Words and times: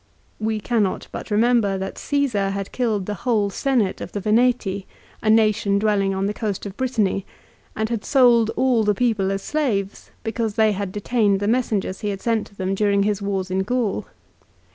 We 0.39 0.59
cannot 0.59 1.07
but 1.11 1.29
remember 1.29 1.77
that 1.77 1.99
Caesar 1.99 2.49
had 2.49 2.71
killed 2.71 3.05
the 3.05 3.13
whole 3.21 3.51
Senate 3.51 4.01
of 4.01 4.13
the 4.13 4.19
Veneti, 4.19 4.87
a 5.21 5.29
nation 5.29 5.77
dwelling 5.77 6.11
on 6.15 6.25
the 6.25 6.33
coast 6.33 6.65
of 6.65 6.75
Brittany, 6.75 7.23
and 7.75 7.87
had 7.87 8.03
sold 8.03 8.49
all 8.55 8.83
the 8.83 8.95
people 8.95 9.31
as 9.31 9.43
slaves, 9.43 10.09
because 10.23 10.55
they 10.55 10.71
had 10.71 10.91
detained 10.91 11.39
the 11.39 11.47
messengers 11.47 11.99
he 11.99 12.09
had 12.09 12.19
sent 12.19 12.47
to 12.47 12.55
them 12.55 12.73
during 12.73 13.03
his 13.03 13.21
wars 13.21 13.51
in 13.51 13.59
Gaul. 13.59 14.07